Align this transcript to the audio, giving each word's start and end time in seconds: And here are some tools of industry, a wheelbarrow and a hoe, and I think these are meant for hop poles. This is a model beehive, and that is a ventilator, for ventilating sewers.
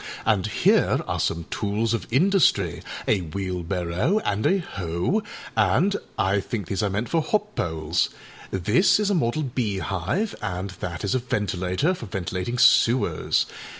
And 0.25 0.47
here 0.47 1.01
are 1.07 1.19
some 1.19 1.43
tools 1.51 1.93
of 1.93 2.07
industry, 2.09 2.81
a 3.07 3.19
wheelbarrow 3.19 4.17
and 4.25 4.47
a 4.47 4.57
hoe, 4.57 5.21
and 5.55 5.95
I 6.17 6.39
think 6.39 6.65
these 6.65 6.81
are 6.81 6.89
meant 6.89 7.07
for 7.07 7.21
hop 7.21 7.53
poles. 7.55 8.09
This 8.49 8.99
is 8.99 9.11
a 9.11 9.13
model 9.13 9.43
beehive, 9.43 10.33
and 10.41 10.71
that 10.79 11.03
is 11.03 11.13
a 11.13 11.19
ventilator, 11.19 11.93
for 11.93 12.07
ventilating 12.07 12.57
sewers. 12.57 13.45